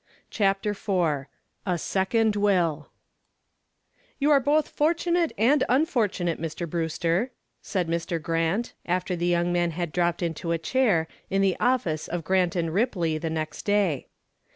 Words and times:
CHAPTER 0.31 0.71
IV 0.71 1.27
A 1.67 1.77
SECOND 1.77 2.33
"You 2.33 4.31
are 4.31 4.39
both 4.39 4.67
fortunate 4.67 5.31
and 5.37 5.63
unfortunate, 5.69 6.41
Mr. 6.41 6.67
Brewster," 6.67 7.29
said 7.61 7.87
Mr. 7.87 8.19
Grant, 8.19 8.73
after 8.87 9.15
the 9.15 9.27
young 9.27 9.53
man 9.53 9.69
had 9.69 9.91
dropped 9.93 10.23
into 10.23 10.51
a 10.53 10.57
chair 10.57 11.07
in 11.29 11.43
the 11.43 11.55
office 11.59 12.07
of 12.07 12.23
Grant 12.23 12.55
& 12.55 12.55
Ripley 12.55 13.19
the 13.19 13.29
next 13.29 13.61
day. 13.61 14.07